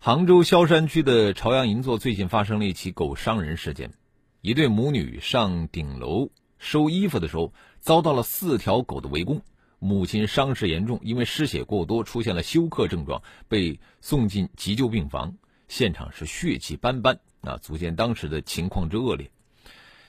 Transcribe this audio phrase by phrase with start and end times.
[0.00, 3.90] 杭州萧山区的朝阳银座最近发生了一起狗伤人事件，
[4.40, 9.42] 一对母女上顶楼收衣服的时候，遭到了四条狗的围攻，
[9.80, 15.34] 母亲伤势严重，因为失血过多出现了休克症状，被送进急救病房，
[15.66, 19.32] 现场是血迹斑斑啊，足见当时的情况之恶劣。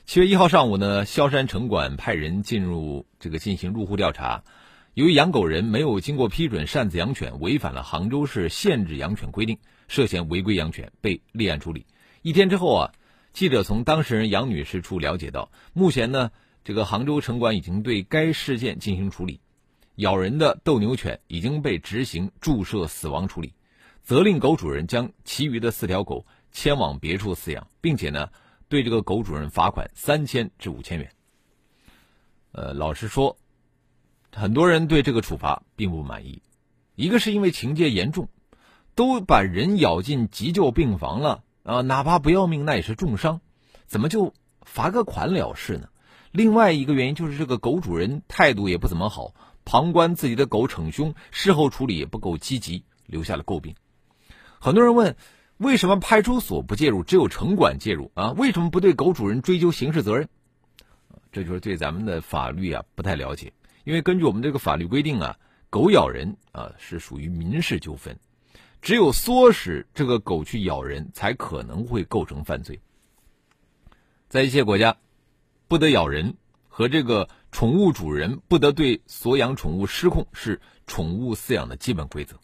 [0.06, 4.44] 七月一号上午呢，萧山城管派人进入这个进行入户调查。
[4.94, 9.58] 由于养狗人没有经过批准擅自养犬，违反了杭州市限制养犬规定，
[9.90, 11.86] 涉嫌违规养犬，被立案处理。
[12.22, 12.94] 一天之后啊，
[13.34, 16.32] 记者从当事人杨女士处了解到，目前呢，
[16.64, 19.42] 这个杭州城管已经对该事件进行处理，
[19.96, 23.54] 咬人的斗牛犬已经被执行注射死亡处理，
[24.02, 28.30] 责令狗主人将其余的四条狗迁往别处饲养，并且呢，
[28.70, 31.12] 对这个狗主人罚款三千至五千元。
[32.54, 33.38] 呃，老实说。
[34.32, 36.44] 很多人对这个处罚并不满意，
[36.94, 38.30] 一个是因为情节严重，
[38.96, 43.42] 都把人咬进急救病房了啊，哪怕不要命那也是重伤，
[43.86, 45.90] 怎么就罚个款了事呢？
[46.32, 49.34] 另外一个原因就是这个狗主人态度也不怎么好，
[49.66, 53.76] 旁观自己的狗逞凶，事后处理也不够积极，留下了诟病。
[54.60, 55.16] 很多人问，
[55.58, 58.32] 为什么派出所不介入，只有城管介入啊？
[58.32, 60.28] 为什么不对狗主人追究刑事责任？
[61.32, 63.54] 这就是对咱们的法律啊不太了解。
[63.84, 65.38] 因为根据我们这个法律规定啊，
[65.70, 68.20] 狗咬人啊是属于民事纠纷，
[68.82, 72.80] 只有唆使这个狗去咬人才可能会构成犯罪。
[74.28, 74.98] 在一些国家，
[75.68, 76.36] 不得咬人
[76.68, 82.40] 和这个宠物主人不得对所养宠物失控是宠物饲养的基本规则。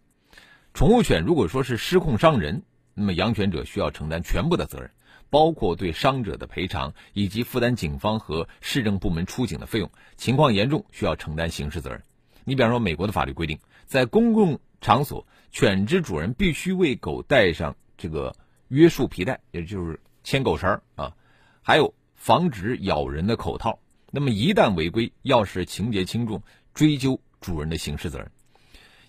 [0.74, 4.92] 宠物犬如果说是失控伤人，那么养犬者需要承担全部的责任。
[5.32, 12.04] 包括对伤者的赔偿，以及负担警方和市政部门出警的费用，情况严重需要承担刑事责任。
[12.46, 18.36] 你比方说，美国的法律规定，在公共场所，犬只主人必须为狗戴上这个
[18.68, 21.16] 约束皮带，也就是牵狗绳啊，
[21.62, 23.80] 还有防止咬人的口套。
[24.12, 26.44] 那么一旦违规，要是情节轻重，
[26.74, 28.30] 追究主人的刑事责任。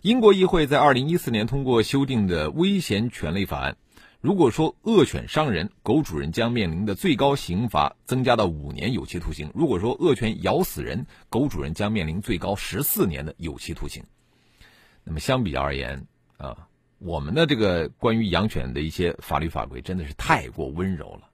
[0.02, 3.76] 英国议会在二零一四年通过修订的危险犬类法案。
[4.20, 14.04] 如果说恶犬伤人，狗主人将面临的最高刑罚增加到五年有期徒刑；如果说恶犬咬死人，狗主人将面临最高十四年的有期徒刑。
[15.02, 21.30] 那么相比较而言啊，我们的这个关于养犬的一些法律法规真的是太过温柔了。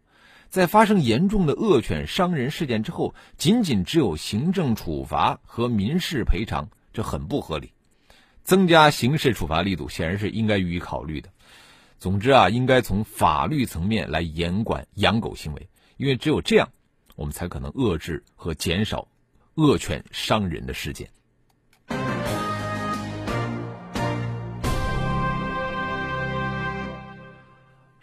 [0.49, 7.73] 在发生严重的恶犬伤人事件之后，仅仅只有行政处罚和民事赔偿，这很不合理。
[8.45, 11.31] 增加刑事处罚力度显然是应该予以考虑的。
[11.99, 16.69] 总之啊，应该从法律层面来严管养狗行为，因为只有这样，
[17.15, 19.09] 我们才可能遏制和减少
[19.55, 21.09] 恶犬伤人的事件。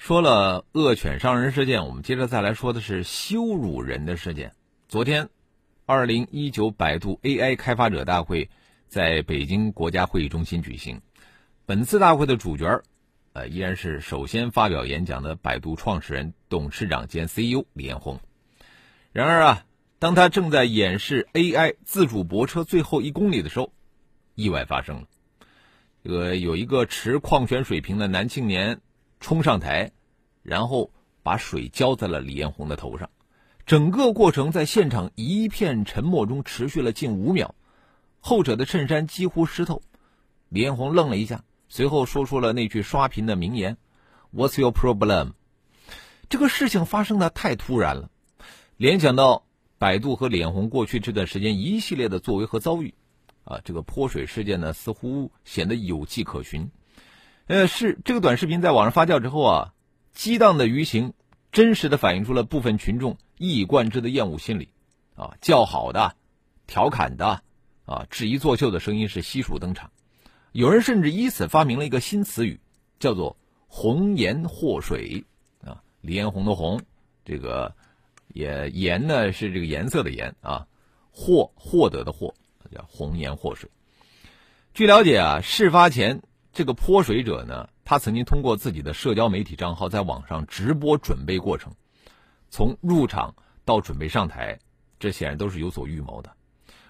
[0.09, 4.53] 说了恶犬伤人事件，我们接着再来说的是羞辱人的事件。
[4.87, 5.29] 昨天，
[5.85, 8.49] 二零一九百度 AI 开发者大会
[8.87, 10.99] 在北京国家会议中心举行，
[11.67, 12.81] 本次大会的主角
[13.33, 18.19] 呃，依然是首先发表演讲的百度创始人、董事长兼 CEO 李彦宏。
[19.11, 19.65] 然而啊，
[19.99, 23.71] 当他正在演示 AI 自主泊车最后一公里的时候，
[24.33, 25.03] 意外发生了。
[26.03, 28.81] 这个有一个持矿泉水瓶的男青年
[29.19, 29.91] 冲上台，
[30.49, 33.09] 然后把水浇在了李彦宏的头上。
[33.67, 37.53] 整个过程在现场一片沉默中持续了近五秒，
[38.19, 39.83] 后者的衬衫几乎湿透。
[40.49, 41.43] 李彦宏愣了一下。
[41.71, 43.77] 随后说出了那句刷屏的名言
[44.33, 45.33] ：“What's your problem？”
[46.27, 48.09] 这个事情发生的太突然了，
[48.75, 49.43] 联想到
[49.77, 52.95] 百度和李彦宏过去这段时间一系列的作为和遭遇，
[53.43, 56.71] 啊，这个泼水事件呢，似乎显得有迹可循。
[57.45, 59.73] 呃，是这个短视频在网上发酵之后啊，
[60.19, 61.13] 激荡的舆情
[61.49, 64.67] 真实的反映出了部分群众一以贯之的厌恶心理，
[65.15, 66.17] 啊，叫好的、
[66.67, 67.41] 调侃的、
[67.85, 69.91] 啊，质疑作秀的声音是悉数登场。
[70.51, 72.59] 有人甚至以此发明了一个新词语，
[72.99, 73.37] 叫做
[73.69, 75.23] “红颜祸水”，
[75.65, 76.81] 啊，李彦宏的红，
[77.23, 77.73] 这个
[78.27, 80.67] 也颜呢是这个颜色的颜啊，
[81.11, 82.35] 获获得的获，
[82.69, 83.69] 叫红颜祸水。
[84.73, 86.21] 据了解啊，事发前
[86.51, 91.73] 这个泼水者呢，他曾经通过自己的社交媒体账号在网上直播准备过程，
[92.51, 93.33] 从入场
[93.65, 94.59] 到准备上台，
[94.99, 96.31] 这显然都是有所预谋的。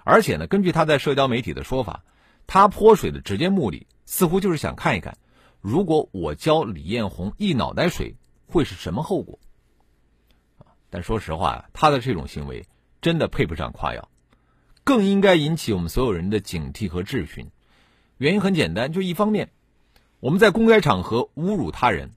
[0.04, 2.04] 而且呢，根据他在社交媒体的说法，
[2.48, 5.18] 他泼水的直接目的似乎就是想看一看，
[5.62, 9.40] 如果我浇李彦宏一脑袋水，会是什么后果。
[10.90, 12.66] 但说实话他的这种行为
[13.00, 14.10] 真的配不上夸耀，
[14.84, 17.50] 更应该引起我们所有人的警惕和质询。
[18.18, 19.50] 原因很简单，就一方面，
[20.21, 22.12] 我们在公开场合侮辱他人，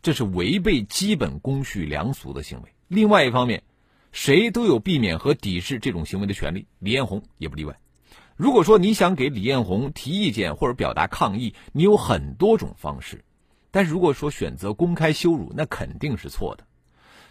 [0.00, 3.62] 这是违背基本公序良俗的行为；另外一方面，
[4.10, 7.78] 谁都有避免和抵制这种行为的权利，李彦宏也不例外。
[8.36, 13.22] 如果说你想给李彦宏提意见或者表达抗议，你有很多种方式，
[13.70, 16.64] 但是如果说选择公开羞辱，那肯定是错的。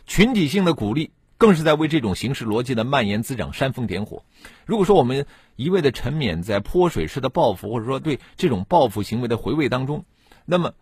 [0.06, 1.10] 群体性的鼓励，
[1.40, 4.26] 更是在为这种形式逻辑的蔓延滋长煽风点火。
[4.66, 5.26] 如果说我们
[5.56, 10.04] 一味的沉湎在泼水式的报复，或者说对这种报复行为的回味当中，
[10.44, 10.74] 那么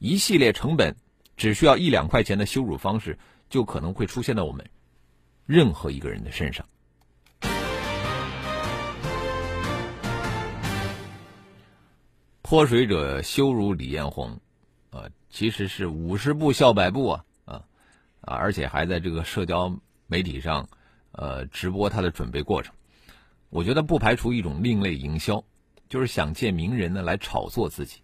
[0.00, 0.96] 一系列成本
[1.36, 4.66] 只需要一两块钱的羞辱方式，就可能会出现在我们
[5.46, 6.66] 任何一个人的身上。
[12.42, 14.40] 泼水者羞辱李彦宏，
[14.90, 17.24] 呃，其实是五十步笑百步啊。
[18.26, 19.76] 啊，而且还在这个社交
[20.06, 20.68] 媒体上，
[21.12, 22.74] 呃，直播他的准备过程。
[23.50, 25.44] 我觉得不排除一种另类营销，
[25.88, 28.00] 就是想借名人呢来炒作自己。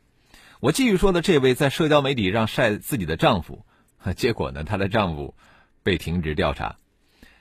[0.60, 3.64] 我继续说的这位在社交媒体上晒自己的丈夫，
[4.14, 5.34] 结果呢，她的丈夫
[5.82, 6.76] 被停职调查。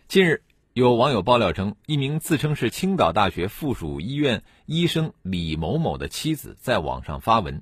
[0.08, 0.42] 近日，
[0.74, 7.62] 有网友爆料称，一名自称是青岛大学附属医院医生李某某的妻子在网上发文。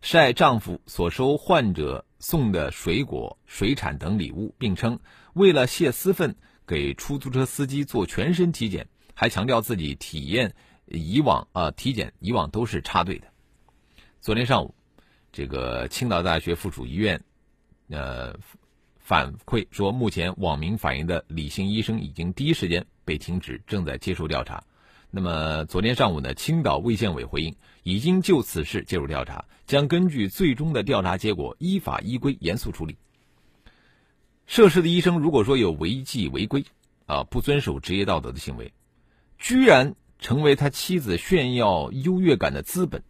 [0.00, 4.98] 晒丈夫所收患者送的水果、水产等礼物，并称
[5.34, 6.34] 为了泄私愤
[6.66, 10.54] 给出租车司机做全身体检，还强调自己体验
[10.86, 13.26] 以往啊体检以往都是插队的。
[14.20, 14.74] 昨天上午，
[15.32, 17.20] 这个青岛大学附属医院
[17.88, 18.34] 呃
[18.98, 24.62] 反馈说，目前网民反映的李姓医生已经第一时间被停职，正在接受调查。
[25.10, 32.96] 那么昨天上午呢，青岛卫健委回应，已经就此事介入调查，将根据最终的调查结果依法依规严肃处理。
[34.46, 36.64] 涉事的医生如果说有违纪违规，
[37.06, 38.72] 啊，不遵守职业道德的行为，
[39.38, 43.02] 居然成为他妻子炫耀优越感的资本，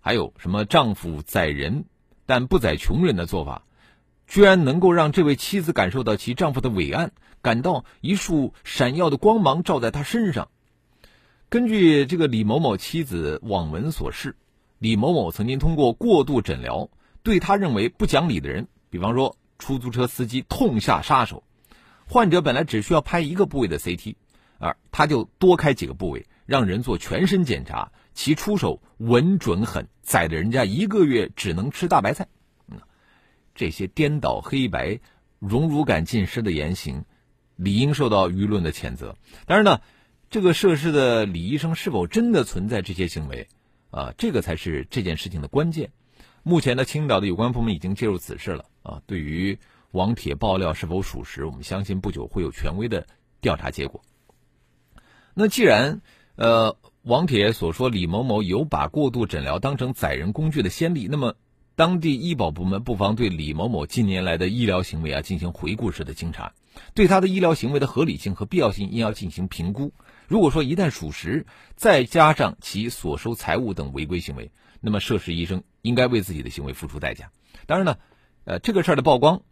[0.00, 1.84] 还有什么丈夫宰人
[2.26, 3.64] 但不宰穷人的做法，
[4.26, 7.12] 居然能够让这位妻子感受到其丈夫的伟岸，
[7.42, 10.48] 感到一束闪耀的光芒照在他身上。
[11.48, 14.36] 根据这个李某某妻子网文所示，
[14.78, 16.90] 李某某曾经通过过度诊疗，
[17.22, 21.44] 对他认为不讲理的人，比方说出租车司机，痛下杀手。
[22.06, 24.14] 患者本来只需要拍一个部位的 CT，
[24.58, 27.92] 而他就多开几个部位，让人做全身检查。
[28.14, 32.28] 其出手稳准狠，宰的人家一个月只能吃大白菜。
[32.68, 32.78] 嗯，
[33.54, 35.00] 这些颠倒黑白、
[35.38, 37.04] 荣辱感尽失的言行，
[37.56, 39.16] 理应受到舆论的谴责。
[39.46, 39.80] 当然呢。
[40.30, 43.48] 这个涉事的李医生是否真的存在这些行为？
[43.90, 45.90] 啊，这个才是这件事情的关键。
[46.42, 48.64] 目前呢，青岛的有关部门已经介入此事了。
[48.82, 49.58] 啊，对于
[49.90, 53.06] 网帖爆料是否属实，我们相信不久会有权威的
[53.40, 54.02] 调查结果。
[55.34, 56.00] 那既然
[56.36, 61.36] 呃网帖所说李某某有把过度诊疗当成宰人工具的先例，那么
[61.74, 66.54] 当地医保部门不妨对李某某近年来的医疗行为啊进行回顾式的清查，
[66.94, 69.92] 对他的医疗行为的合理性和必要性应要进行评估。
[70.26, 77.32] 如果说一旦属实，再加上其所收财物等违规行为，那么涉事医生应该为自己的行为付出代价。
[77.66, 77.96] 当然呢，
[78.44, 79.42] 呃，这个事儿的曝光，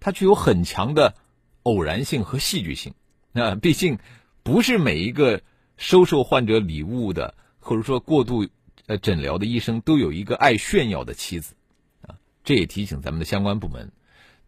[0.00, 1.14] 它具有很强的
[1.62, 2.94] 偶然性和戏剧性。
[3.34, 3.98] 啊，毕竟
[4.42, 5.42] 不是每一个
[5.76, 8.48] 收受患者礼物的，或者说过度
[8.86, 11.54] 呃诊疗的医生都有一个爱炫耀的妻子。
[12.02, 13.92] 啊，这也提醒咱们的相关部门。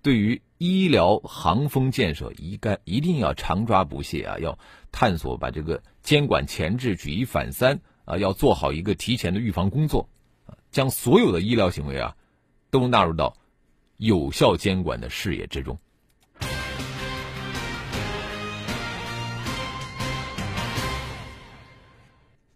[0.02, 4.38] 对于医疗行风建设，一该一定要常抓不懈啊！
[4.38, 4.56] 要
[4.92, 10.08] 探索把这个监管前置举一反三啊，要做好一个提前的预防工作，
[10.76, 12.14] 将所有的医疗行为啊
[12.70, 13.34] 都纳入到
[13.96, 15.78] 有效监管的视野之中。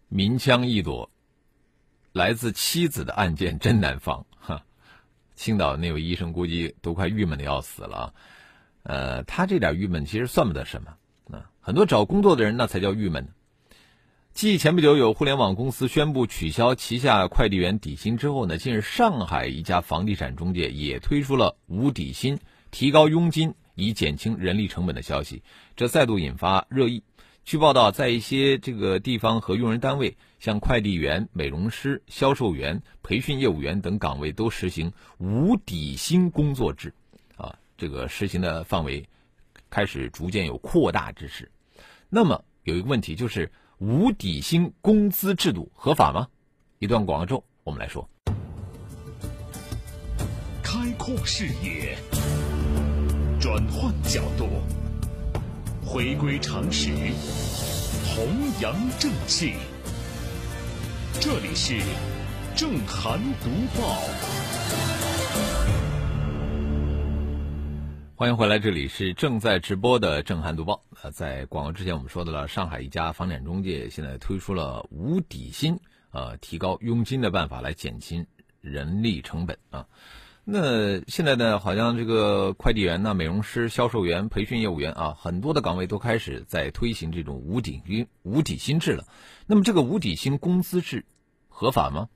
[0.07, 1.09] 明枪易躲，
[2.11, 4.63] 来自妻子的案件真难防哈。
[5.33, 8.13] 青岛那位医生估计都快郁闷的要死了，
[8.83, 10.95] 呃，他这点郁闷其实算不得什么，
[11.35, 13.31] 啊，很多找工作的人那才叫郁闷呢。
[14.33, 22.39] 继前不久有互联网公司宣布取消旗下快递员底薪之后呢，近日上海一家房地产中介也推出了无底薪、
[22.71, 25.43] 提高佣金以减轻人力成本的消息，
[25.75, 27.03] 这再度引发热议。
[27.43, 36.93] 据报道，在一些这个地方和用人单位，像快递员、美容师、销售员、培训业务员等岗位都实行无底薪工作制，
[37.35, 39.07] 啊，这个实行的范围
[39.69, 41.51] 开始逐渐有扩大之势。
[42.09, 46.27] 那么有一个问题就是，无底薪工资制度合法吗？
[46.77, 48.07] 一段广告之后，我们来说。
[50.61, 51.97] 开阔视野，
[53.39, 54.47] 转换角度。
[55.83, 56.91] 回归常识，
[58.05, 58.27] 弘
[58.61, 59.55] 扬正气。
[61.19, 61.81] 这里是
[62.55, 63.49] 正涵读
[63.81, 63.97] 报，
[68.21, 68.59] 欢迎回来。
[68.59, 70.83] 这里是正在直播的震撼读报。
[71.01, 75.75] 呃，在广告之前，我们说到了上海一家房产中介现在推出了无底薪，
[76.11, 78.23] 呃，提高佣金的办法来减轻
[78.61, 79.87] 人力成本啊。
[80.43, 89.03] 那现在呢，好像这个快递员呢、美容师、销售员、培训业务员啊，很多的岗位都开始在推行这种无底薪、无底薪制了。
[89.47, 91.03] 那么这个无底薪工资制
[91.49, 92.07] 合法吗？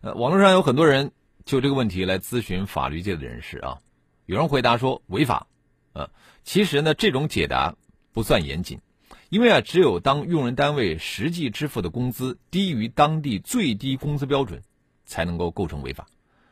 [0.00, 1.10] 呃，网络上有很多人
[1.44, 3.78] 就这个问题来咨询法律界的人士啊。
[4.26, 5.46] 有人回答说违法，
[5.92, 6.08] 呃，
[6.44, 7.74] 其实呢，这种解答
[8.12, 8.80] 不算严谨，
[9.28, 14.62] 因为啊，只有当用人单位实际支付的工资低于当地最低工资标准，
[15.04, 16.06] 才能够构成违法。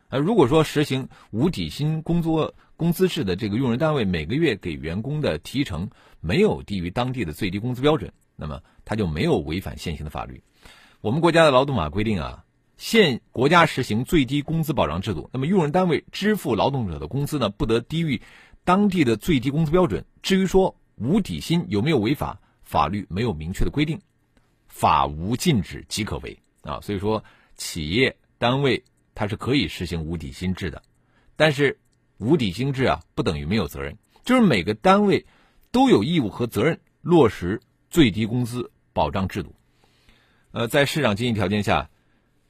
[0.08, 5.88] 呃，如果说实行无底薪工作工资制的这个用人单位每个月给员工的提成
[6.20, 10.42] 没有低于当地的最低工资标准，那么他就没有违反现行的法律。
[11.00, 12.44] 我们国家的劳动法规定啊，
[12.82, 18.20] 现国家实行最低工资保障制度，那么用人单位支付劳动者的工资呢，不得低于
[18.64, 20.04] 当地的最低工资标准。
[20.20, 24.00] 至于说无底薪有没有违法，法律没有明确的规定，
[24.66, 26.80] 法无禁止即可为啊。
[26.80, 27.22] 所以说，
[27.54, 28.82] 企业单位。
[29.14, 30.82] 它是可以实行无底薪制的，
[31.36, 31.78] 但是
[32.16, 35.26] 无底薪制啊不等于没有责任，就是每个单位
[35.70, 37.60] 都有义务和责任落实
[37.90, 39.54] 最低工资保障制度。
[40.52, 41.90] 呃，在市场经济条件下，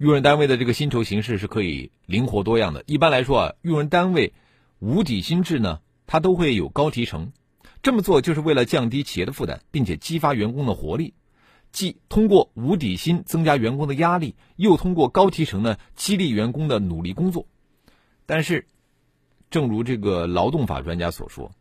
[0.03, 2.83] 用人单位的这个薪酬形式是可以灵活多样的。
[2.89, 4.35] 一般来说啊，用人单位
[4.81, 5.79] 无底薪制呢，
[6.09, 7.31] 它都会有高提成，
[7.85, 11.15] 这么做就是为了降低企业的负担，并且激发员工的活力。
[11.71, 17.47] 既通过无底薪增加员工的压力，又通过高提成呢激励员工的努力工作。
[18.27, 18.67] 但是，
[19.51, 21.53] 正如这个劳动法专家所说，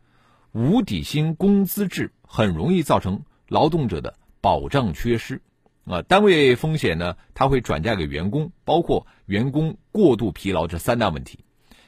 [0.50, 5.40] 无底薪工资制很容易造成劳动者的保障缺失，
[5.84, 11.40] 啊，单位风险呢，它会转嫁给员工，包括员工过度疲劳这三大问题。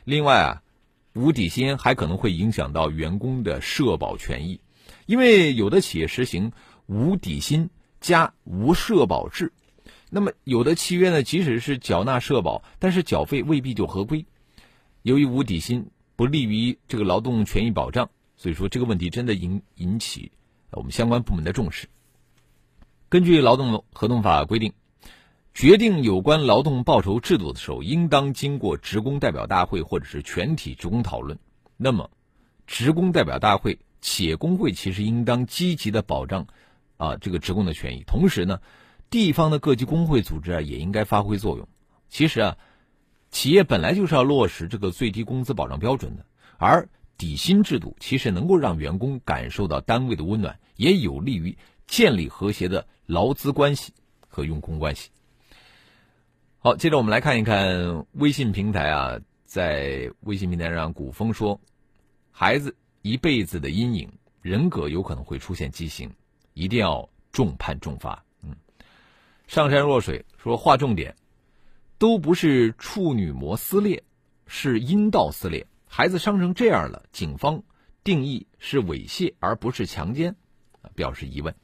[0.05, 0.63] 另外啊，
[1.15, 4.61] 无底薪还可能会影响到员工的社保权益，
[5.07, 6.53] 因为有的企业实行
[6.87, 7.71] 无底薪。
[8.01, 9.55] 加无社保制，
[10.11, 14.27] 那么有的契约呢，即使是缴纳社保，但是缴费未必就合规。
[15.01, 20.33] 由于无底薪不利于这个劳动权益保障，所以说这个问题真的引引起
[20.73, 21.89] 我们相关部门的重视。
[23.15, 24.73] 根据劳动合同法规定，
[25.55, 31.39] 决定有关劳动报酬制度的时候，应当经过职工代表大会或者是全体职工讨论。
[31.77, 32.11] 那么，
[32.67, 36.49] 职工代表大会、企业工会其实应当积极的保障。
[36.97, 38.59] 啊，这个职工的权益，同时呢，
[39.11, 41.69] 地方的各级工会组织啊，也应该发挥作用。
[42.09, 42.57] 其实啊，
[43.31, 46.27] 企业本来就是要落实这个最低工资保障标准的，
[46.59, 51.57] 而底薪制度其实能够让员工感受到单位的温暖，也有利于
[51.87, 53.93] 建立和谐的劳资关系
[54.29, 55.11] 和用工关系。
[56.59, 61.61] 好，接着我们来看一看微信平台啊，在微信平台上，古风说，
[62.31, 64.11] 孩子一辈子的阴影，
[64.41, 66.11] 人格有可能会出现畸形。
[66.55, 68.25] 一定要重判重罚。
[68.41, 68.55] 嗯，
[69.49, 71.17] 上善若水说划重点，
[71.99, 74.05] 都不是处女膜撕裂，
[74.47, 75.67] 是阴道撕裂。
[75.89, 77.65] 孩子伤成这样了，警方
[78.05, 80.37] 定义是猥亵而不是强奸，
[80.95, 81.55] 表示疑问。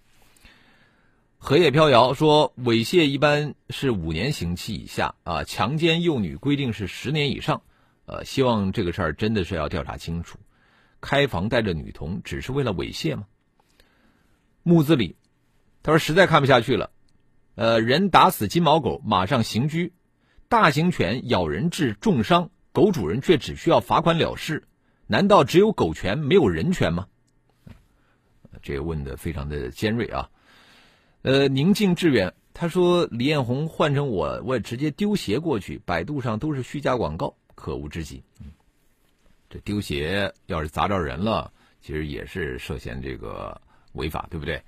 [1.42, 7.62] 荷叶飘摇说猥亵一般是五年刑期以下啊，强奸幼女规定是十年以上。
[8.04, 10.38] 呃，希望这个事儿真的是要调查清楚。
[11.00, 13.24] 开房带着女童只是为了猥亵吗？
[14.62, 15.16] 木子李，
[15.82, 16.90] 他说实在看不下去了，
[17.54, 19.92] 呃，人打死金毛狗，马上刑拘；
[20.50, 24.64] 大型犬咬人致重伤，狗主人却只需要罚款了事，
[25.06, 27.06] 难道只有狗权没有人权吗？
[28.60, 30.28] 这个问的非常的尖锐啊！
[31.22, 38.22] 呃，宁静致远，他说李彦宏换成我，我也直接丢鞋过去，百度上都是虚假广告，可恶至极。
[39.48, 43.60] 这丢鞋要是砸着人了，其实也是涉嫌这个。
[43.94, 44.62] 违法对不对？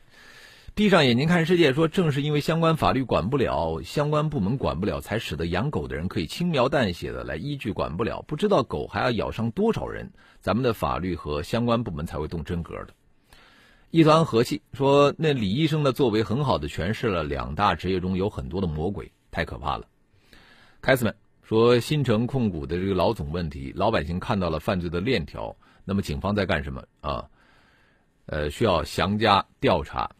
[0.75, 12.89] 闭上眼睛看世界说，正是因为相关法律管不了，相关部门管不了，才使得养狗的人可以轻描淡写的来依据管不了，不知道狗还要咬伤多少人，咱们的法律和相关部门才会动真格的。
[13.93, 19.87] 一团和气说，那李医生的作为很好的诠释了两大职业中有很多的魔鬼，太可怕了。
[20.81, 27.23] 凯斯们说，新城控股的这个老总问题，老百姓看到了犯罪的链条，那么警方在干什么啊？
[28.25, 30.11] 呃，需要详加调查。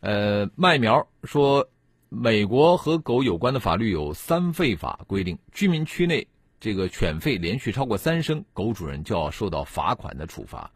[0.00, 1.64] 呃，麦苗说，
[2.08, 6.26] 美国和狗有关的法律有三吠法规定，居民区内
[6.58, 10.68] 这个犬吠连续超过三声，狗主人就要受到罚款的处罚。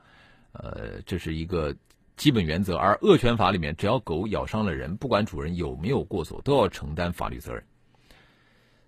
[0.55, 1.75] 呃，这是一个
[2.17, 2.77] 基本原则。
[2.77, 7.63] 而恶犬法里面，只要狗咬伤了人，不管主人有没有过错，都要承担法律责任。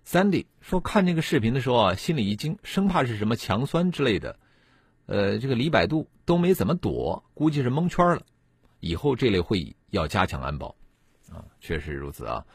[0.03, 4.39] 三弟说，看这个视频的时候啊，心里一惊，生怕是什么强酸之类的。
[5.05, 8.21] 呃，这个李百度都没怎么躲，估计是蒙圈了。
[8.79, 10.75] 以后这类会议要加强安保，
[11.31, 12.45] 啊，确实如此啊。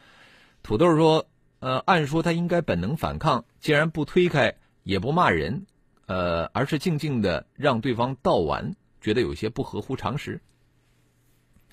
[0.63, 1.27] 土豆说，
[1.59, 5.65] 呃，按说他应该本能反抗，既然不推开，也不骂人，
[6.05, 10.41] 呃，而是静静的让对方道完，觉得有些不合乎常识。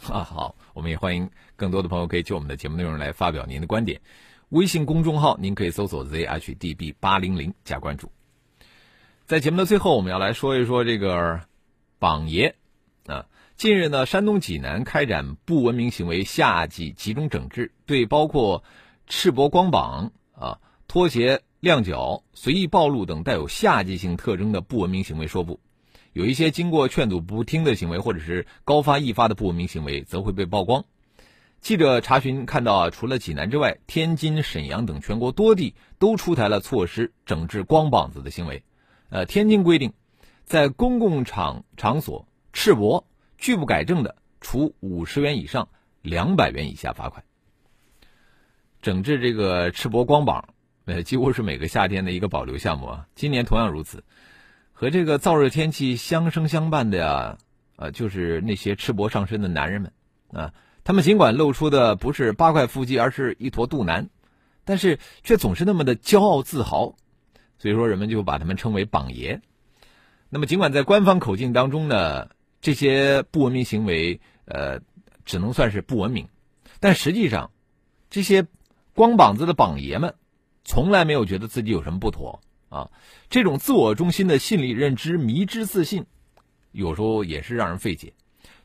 [0.09, 4.01] 啊，好，我们也欢迎更多的朋友可以就我们的节目内容来发表您的观点。
[4.49, 8.11] 微信公众号您可以搜索 zhdb 八零零加关注。
[9.27, 11.41] 在节目的最后，我们要来说一说这个
[11.99, 12.57] 榜爷
[13.07, 13.27] 啊。
[13.57, 18.65] 近日呢，山东济南开展不文明行为夏季集中整治，对包括
[19.07, 20.59] 赤膊光膀啊、
[20.89, 25.61] 拖鞋亮脚、随意暴露等带有夏季性特征的不文明行为说不。
[26.12, 30.85] 有一些经过劝阻不听的行为，或者是高发易发的不文明行为，则会被曝光。
[31.61, 38.64] 记者查询看到，除了济南之外，天津、沈阳等全国多地都出台了措施整治光膀子的行为。
[39.11, 39.93] 呃，天津规定，
[40.45, 43.05] 在公共场场所赤膊。
[43.37, 45.69] 拒不改正的，处五十元以上
[46.02, 47.25] 两百元以下罚款。
[48.83, 50.50] 整治这个赤膊光膀，
[50.85, 53.07] 呃，几乎是每个夏天的一个保留项目啊。
[53.14, 54.05] 今年同样如此。
[54.81, 57.39] 和这个燥热天气相生相伴的呀，
[57.77, 59.93] 呃，就是那些赤膊上身的男人们
[60.33, 60.55] 啊。
[60.85, 64.09] 他们尽管露出的不是八块腹肌，而是一坨肚腩，
[64.65, 66.97] 但是却总是那么的骄傲自豪。
[67.59, 69.43] 所以说，人们就把他们称为“膀爷”。
[70.31, 72.31] 那么，尽管在官方口径当中呢。
[72.63, 74.81] 这些不文明行为，呃，
[75.26, 76.28] 只能算是不文明，
[76.78, 77.50] 但实际上，
[78.09, 78.47] 这些
[78.95, 80.15] 光膀子的膀爷们，
[80.65, 82.91] 从来没有觉得自己有什么不妥啊。
[83.28, 86.06] 这种自我中心的心理认知、迷之自信，
[86.73, 88.15] 有时候也是让人费解。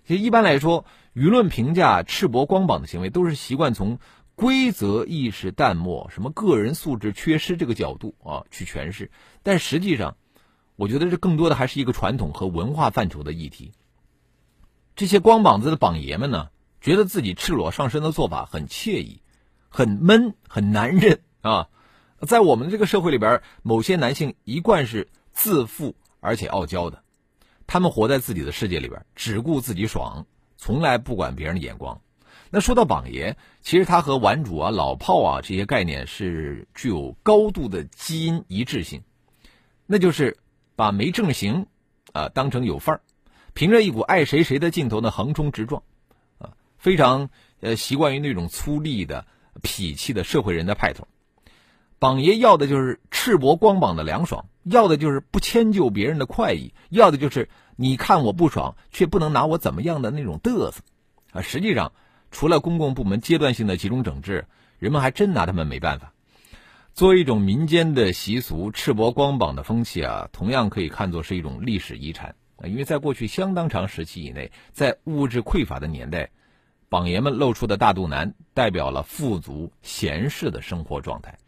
[0.07, 3.99] 其实一般来说，舆论评价赤膊光膀的行为，都是习惯从
[4.35, 9.09] 规则意识淡漠、什么个人素质缺失这个角度啊去诠释，
[9.43, 10.17] 但实际上，
[10.75, 13.71] 我觉得这更多的还是一个传统和文化范畴的议题。
[14.95, 16.49] 这些光膀子的膀爷们呢，
[16.81, 19.21] 觉得自己赤裸上身的做法很惬意，
[19.69, 21.69] 很闷，很男人啊。
[22.21, 27.03] 在我们这个社会里边，某些男性一贯是自负而且傲娇的，
[27.67, 30.25] 他们活在自己的世界里边，只顾自己爽，
[30.57, 32.01] 从来不管别人的眼光。
[32.49, 39.03] 那说到榜爷，其实他和玩主啊、老炮啊这些概念是具有高度的基因一致性，
[39.85, 40.37] 那就是
[40.75, 41.67] 把没正形
[42.13, 43.01] 啊当成有范儿。
[43.53, 45.83] 凭着一股爱谁谁的劲头呢，横冲直撞，
[46.37, 49.25] 啊，非常呃习惯于那种粗粝的
[49.61, 51.07] 痞气的社会人的派头。
[52.05, 60.83] 榜爷要的就是赤膊光膀的凉爽，要的就是不迁就别人的快意，要的就是你看我不爽却不能拿我怎么样的那种嘚瑟。
[61.31, 61.93] 啊，实际上
[62.29, 64.45] 除了公共部门阶段性的集中整治，
[64.77, 66.13] 人们还真拿他们没办法。
[66.93, 72.35] 作为一种民间的习俗，赤膊光膀的风气啊，同样可以看作是一种历史遗产。
[72.65, 76.29] 因为在过去相当长时期以内，在物质匮乏的年代，
[76.87, 81.39] 榜爷们露出的大肚腩代表了富足闲适的生活状态，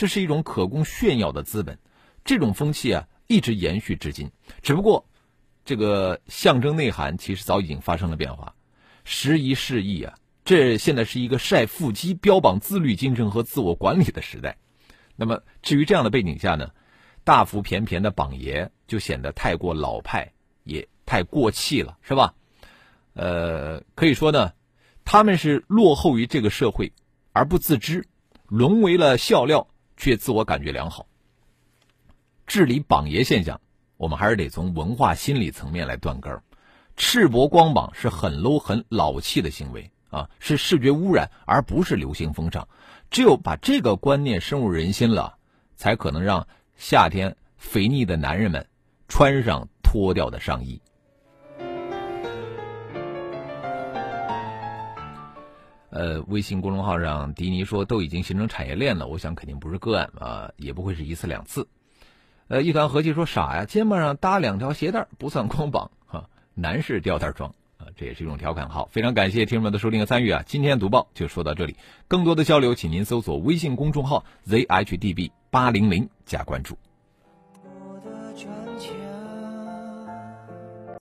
[0.00, 1.78] 这是一种可供炫耀的资本。
[2.24, 4.30] 这种风气啊，一直延续至今。
[4.62, 5.06] 只不过，
[5.66, 8.54] 这个象征内涵其实早已经发生了变化。
[9.04, 14.56] 时移世易啊，这现在是一个晒腹肌、标榜自律精神和自我管理的时代。
[15.16, 16.70] 那么，至于这样的背景下呢，
[17.22, 20.32] 大腹便便的榜爷就显得太过老派。
[20.64, 22.34] 也太过气了，是吧？
[23.12, 24.52] 呃，可以说呢，
[25.04, 26.94] 他们是落后于这个社会
[27.34, 28.08] 而不自知，
[28.46, 29.68] 沦为了笑料，
[30.00, 31.06] 却自我感觉良好。
[32.46, 33.60] 治理榜爷现象，
[33.96, 36.42] 我们还是得从文化心理层面来断根儿。
[36.96, 42.66] 赤膊光膀是很 low、很老气的行为啊，是视觉污染，而不是流行风尚。
[43.10, 45.36] 只有把这个观念深入人心了，
[45.76, 48.66] 才可能让夏天肥腻的男人们
[49.06, 49.68] 穿上。
[49.92, 50.80] 脱掉的上衣。
[55.90, 61.68] 呃，微信公众号上，迪尼说都已经形成产业链了，我想肯定不是个案啊，也不会是一次两次。
[62.48, 68.68] 呃，一团和气说傻呀，肩膀上搭两条鞋带不算光膀哈，男士吊带装啊，这也是一种调侃。
[68.68, 70.42] 好，非常感谢听众们的收听和参与啊！
[70.46, 71.76] 今天读报就说到这里，
[72.08, 76.76] 更多的交流，请您搜索微信公众号 zhdb 八零零加关注。